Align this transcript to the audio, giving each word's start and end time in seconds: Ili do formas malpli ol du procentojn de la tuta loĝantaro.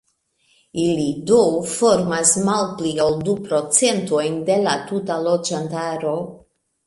Ili 0.83 1.03
do 1.31 1.41
formas 1.73 2.31
malpli 2.47 2.93
ol 3.05 3.19
du 3.27 3.35
procentojn 3.49 4.41
de 4.49 4.55
la 4.69 4.75
tuta 4.89 5.19
loĝantaro. 5.27 6.15